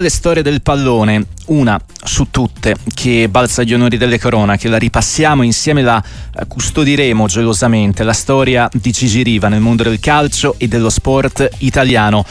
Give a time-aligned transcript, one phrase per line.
[0.00, 5.42] Le storie del pallone, una su tutte che balza agli onori delle cronache, la ripassiamo
[5.42, 10.68] insieme, la eh, custodiremo gelosamente, la storia di Gigi Riva nel mondo del calcio e
[10.68, 12.24] dello sport italiano.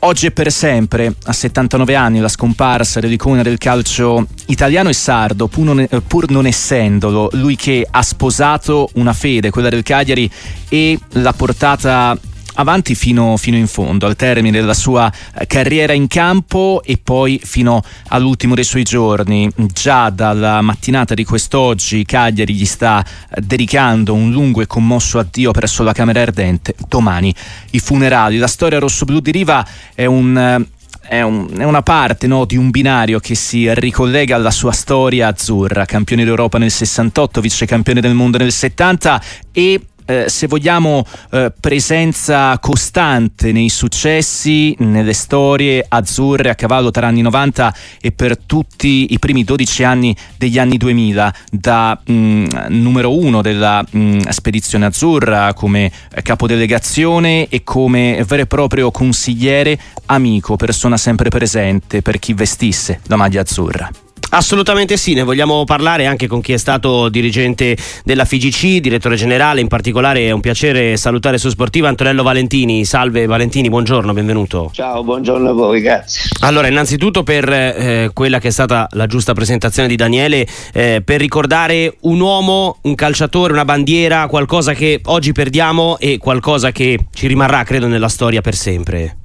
[0.00, 5.46] Oggi e per sempre, a 79 anni, la scomparsa dell'icona del calcio italiano e sardo,
[5.46, 10.28] pur non, pur non, essendolo, lui che ha sposato una fede, quella del Cagliari,
[10.68, 12.18] e l'ha portata
[12.54, 17.40] avanti fino, fino, in fondo, al termine della sua eh, carriera in campo e poi
[17.42, 19.50] fino all'ultimo dei suoi giorni.
[19.72, 25.50] Già dalla mattinata di quest'oggi Cagliari gli sta eh, dedicando un lungo e commosso addio
[25.52, 26.74] presso la Camera Ardente.
[26.88, 27.34] Domani
[27.70, 28.38] i funerali.
[28.38, 30.80] La storia rossoblù di Riva è un eh,
[31.12, 35.28] è, un, è, una parte no, di un binario che si ricollega alla sua storia
[35.28, 39.22] azzurra, campione d'Europa nel 68, vice campione del mondo nel 70
[39.52, 47.06] e eh, se vogliamo, eh, presenza costante nei successi, nelle storie azzurre a cavallo tra
[47.06, 52.46] anni 90 e per tutti i primi 12 anni degli anni 2000, da mh, mm,
[52.68, 55.90] numero uno della mh, mm, spedizione azzurra come
[56.22, 63.16] capodelegazione e come vero e proprio consigliere, amico, persona sempre presente per chi vestisse la
[63.16, 64.01] maglia azzurra.
[64.34, 69.60] Assolutamente sì, ne vogliamo parlare anche con chi è stato dirigente della FIGC, direttore generale,
[69.60, 72.86] in particolare è un piacere salutare su Sportiva Antonello Valentini.
[72.86, 74.70] Salve Valentini, buongiorno, benvenuto.
[74.72, 76.30] Ciao, buongiorno a voi, grazie.
[76.40, 81.20] Allora, innanzitutto per eh, quella che è stata la giusta presentazione di Daniele, eh, per
[81.20, 87.26] ricordare un uomo, un calciatore, una bandiera, qualcosa che oggi perdiamo e qualcosa che ci
[87.26, 89.16] rimarrà, credo, nella storia per sempre.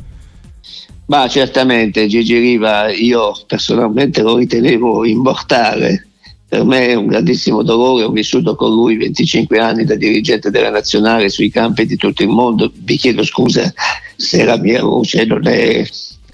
[1.08, 6.08] Ma certamente Gigi Riva io personalmente lo ritenevo immortale.
[6.50, 10.70] Per me è un grandissimo dolore, ho vissuto con lui 25 anni da dirigente della
[10.70, 12.72] nazionale sui campi di tutto il mondo.
[12.74, 13.74] Vi chiedo scusa
[14.16, 15.86] se la mia voce non è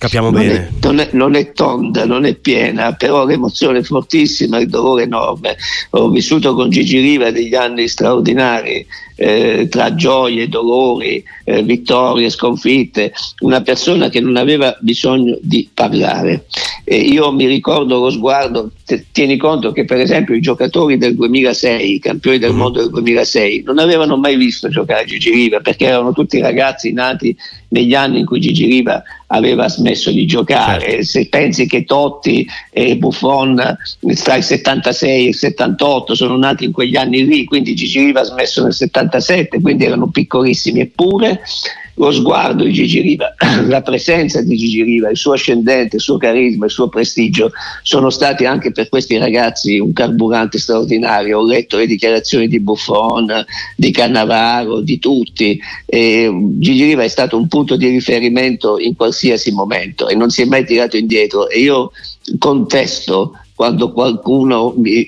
[0.04, 0.54] Capiamo non bene.
[0.54, 5.04] È, non, è, non, è, tonda, non è piena, però l'emozione è fortissima, il dolore
[5.04, 5.56] è enorme.
[5.92, 13.14] Ho vissuto con Gigi Riva degli anni straordinari, eh, tra gioie, dolori, eh, vittorie, sconfitte,
[13.40, 16.48] una persona che non aveva bisogno di parlare.
[16.84, 21.16] E io mi ricordo lo sguardo, te, tieni conto che per esempio i giocatori del
[21.16, 22.58] 2006, i campioni del mm.
[22.58, 27.34] mondo del 2006, non avevano mai visto giocare Gigi Riva perché erano tutti ragazzi nati
[27.70, 29.02] negli anni in cui Gigi Riva
[29.34, 30.90] aveva smesso di giocare.
[30.90, 31.04] Certo.
[31.04, 33.78] Se pensi che Totti e Buffon
[34.24, 38.22] tra il 76 e il 78 sono nati in quegli anni lì, quindi Gigi Riva
[38.22, 41.42] ha smesso nel 77, quindi erano piccolissimi, eppure
[41.96, 43.36] lo sguardo di Gigi Riva,
[43.68, 47.52] la presenza di Gigi Riva, il suo ascendente, il suo carisma, il suo prestigio
[47.84, 51.40] sono stati anche per questi ragazzi un carburante straordinario.
[51.40, 53.46] Ho letto le dichiarazioni di Buffon,
[53.76, 55.60] di Cannavaro, di tutti.
[55.86, 60.42] E Gigi Riva è stato un punto di riferimento in qualsiasi momento e non si
[60.42, 61.50] è mai tirato indietro.
[61.50, 61.92] E io
[62.40, 65.08] contesto quando qualcuno mi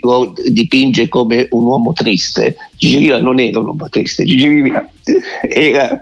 [0.50, 2.56] dipinge come un uomo triste.
[2.78, 4.88] Gigi Riva non era un uomo triste, Gigi Riva
[5.50, 6.00] era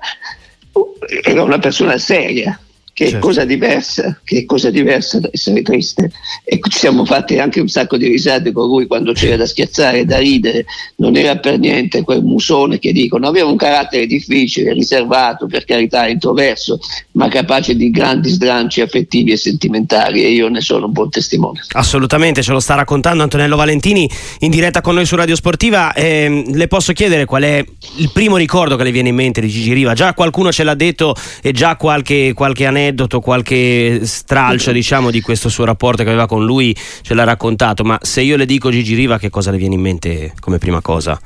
[1.44, 2.60] una persona seria,
[2.94, 3.18] che certo.
[3.18, 6.12] è cosa diversa, che è cosa diversa da essere triste.
[6.46, 10.06] E ci siamo fatti anche un sacco di risate con lui quando c'era da schiazzare,
[10.06, 10.66] da ridere,
[10.98, 16.08] non era per niente quel musone che dicono, aveva un carattere difficile, riservato, per carità,
[16.08, 16.80] introverso,
[17.14, 21.62] ma capace di grandi sdranci affettivi e sentimentali e io ne sono un buon testimone.
[21.72, 24.08] Assolutamente, ce lo sta raccontando Antonello Valentini
[24.40, 25.94] in diretta con noi su Radio Sportiva.
[25.94, 27.66] Eh, le posso chiedere qual è
[27.98, 29.96] il primo ricordo che le viene in mente di Gigi Riva?
[29.96, 35.22] Già qualcuno ce l'ha detto e già qualche, qualche aneddoto aneddoto, qualche stralcio diciamo di
[35.22, 38.70] questo suo rapporto che aveva con lui, ce l'ha raccontato, ma se io le dico
[38.70, 41.20] Gigi Riva che cosa le viene in mente come prima cosa?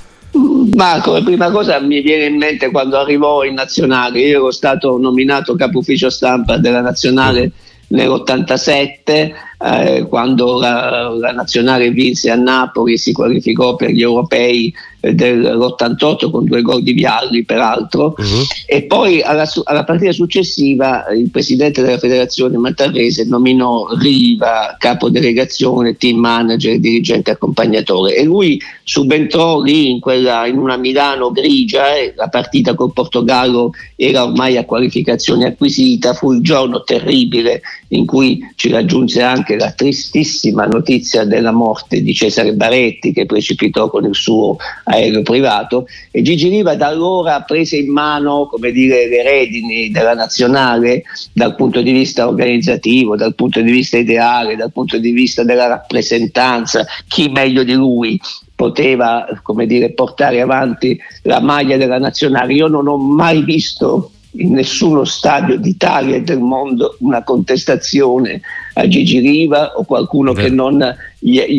[0.76, 4.98] Ma come prima cosa mi viene in mente quando arrivò in nazionale, io ero stato
[4.98, 7.52] nominato capo ufficio stampa della nazionale
[7.88, 14.72] nell'87 eh, quando la, la, nazionale vinse a Napoli e si qualificò per gli europei
[15.00, 18.44] eh, dell'88 con due gol di Vialli peraltro uh-huh.
[18.68, 25.98] e poi alla, alla, partita successiva il presidente della federazione Mattarese nominò Riva capo delegazione,
[25.98, 32.14] team manager, dirigente accompagnatore e lui subentrò lì in, quella, in una Milano grigia e
[32.16, 38.40] la partita col Portogallo era ormai a qualificazione acquisita fu il giorno terribile in cui
[38.56, 44.04] ci raggiunse anche anche la tristissima notizia della morte di Cesare Baretti che precipitò con
[44.04, 49.24] il suo aereo privato e Gigi Riva da allora prese in mano come dire, le
[49.24, 54.98] redini della nazionale dal punto di vista organizzativo, dal punto di vista ideale, dal punto
[54.98, 58.20] di vista della rappresentanza, chi meglio di lui
[58.54, 62.54] poteva come dire, portare avanti la maglia della nazionale.
[62.54, 68.42] Io non ho mai visto in nessuno stadio d'Italia e del mondo una contestazione
[68.78, 70.96] a Gigi Riva o qualcuno che non,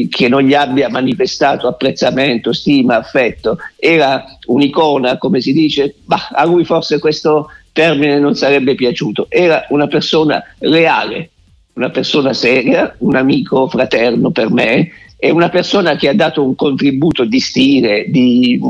[0.09, 3.59] che non, gli abbia manifestato apprezzamento, stima, affetto.
[3.77, 9.27] Era un'icona, come si dice, bah, a lui forse questo termine non sarebbe piaciuto.
[9.29, 11.31] Era una persona reale,
[11.75, 16.55] una persona seria, un amico fraterno per me è una persona che ha dato un
[16.55, 18.61] contributo di stile, di,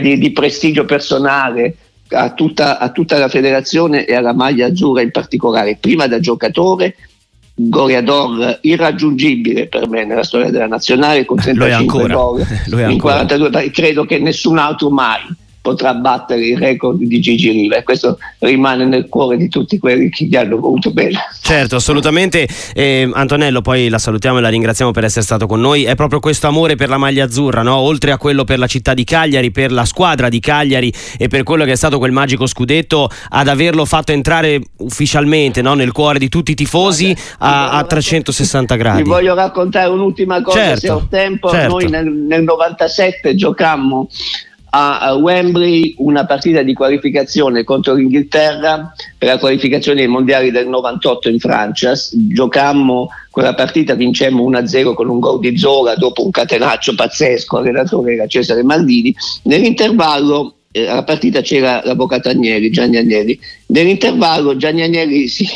[0.00, 1.76] dire, di prestigio personale
[2.08, 6.96] a tutta, a tutta, la federazione e alla maglia azzurra in particolare, prima da giocatore.
[7.54, 12.46] Goriador irraggiungibile per me nella storia della nazionale con 35 gol
[12.90, 15.20] in 42 credo che nessun altro mai
[15.62, 20.10] potrà battere il record di Gigi Riva e questo rimane nel cuore di tutti quelli
[20.10, 21.18] che gli hanno voluto bene.
[21.40, 22.48] Certo, assolutamente.
[22.74, 25.84] Eh, Antonello, poi la salutiamo e la ringraziamo per essere stato con noi.
[25.84, 27.76] È proprio questo amore per la maglia azzurra, no?
[27.76, 31.44] oltre a quello per la città di Cagliari, per la squadra di Cagliari e per
[31.44, 35.74] quello che è stato quel magico scudetto, ad averlo fatto entrare ufficialmente no?
[35.74, 39.02] nel cuore di tutti i tifosi a, a 360 gradi.
[39.02, 41.50] Vi voglio raccontare un'ultima cosa, certo, se ho tempo.
[41.50, 41.68] Certo.
[41.68, 44.08] Noi nel, nel 97 giocammo
[44.74, 51.28] a Wembley una partita di qualificazione contro l'Inghilterra per la qualificazione ai mondiali del 98
[51.28, 51.92] in Francia.
[52.10, 58.14] Giocammo quella partita, vincemmo 1-0 con un gol di Zola dopo un catenaccio pazzesco, allenatore
[58.14, 59.14] era Cesare Maldini.
[59.42, 63.38] Nell'intervallo eh, alla partita c'era l'avvocato Agnelli, Gianni Agnelli.
[63.66, 65.46] Nell'intervallo Gianni Agnelli si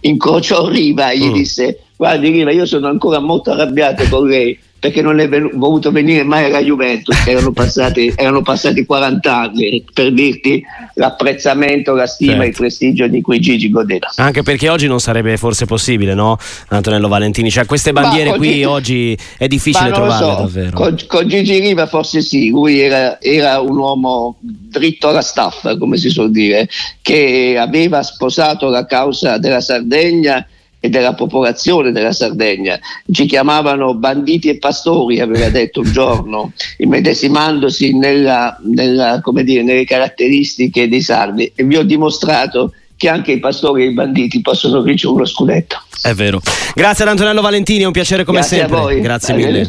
[0.00, 1.32] incrociò Riva e gli mm.
[1.32, 6.22] disse guardi Riva io sono ancora molto arrabbiato con lei perché non è voluto venire
[6.22, 10.62] mai alla Juventus, erano passati, erano passati 40 anni per dirti
[10.94, 12.44] l'apprezzamento, la stima certo.
[12.44, 14.08] e il prestigio di cui Gigi godeva.
[14.16, 16.38] Anche perché oggi non sarebbe forse possibile, no?
[16.68, 20.40] Antonello Valentini, cioè queste bandiere qui Gigi, oggi è difficile trovarle so.
[20.40, 20.76] davvero.
[20.76, 25.96] Con, con, Gigi Riva forse sì, lui era, era un uomo dritto alla staffa, come
[25.96, 26.68] si suol dire,
[27.02, 30.46] che aveva sposato la causa della Sardegna
[30.80, 32.78] e della popolazione della Sardegna.
[33.10, 40.88] Ci chiamavano banditi e pastori, aveva detto un giorno, immedesimandosi nella, nella, dire, nelle caratteristiche
[40.88, 45.12] dei sardi e vi ho dimostrato che anche i pastori e i banditi possono vincere
[45.12, 45.80] uno scudetto.
[46.02, 46.40] È vero.
[46.74, 48.76] Grazie ad Antonello Valentini, è un piacere come Grazie sempre.
[48.76, 49.00] A voi.
[49.00, 49.68] Grazie mille.